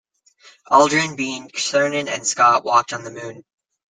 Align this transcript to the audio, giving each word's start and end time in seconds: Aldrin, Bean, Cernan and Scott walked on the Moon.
Aldrin, 0.71 1.15
Bean, 1.15 1.47
Cernan 1.53 2.07
and 2.07 2.25
Scott 2.25 2.63
walked 2.65 2.91
on 2.91 3.03
the 3.03 3.11
Moon. 3.11 3.43